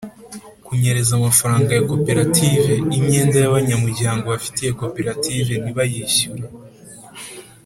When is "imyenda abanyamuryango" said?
2.97-4.23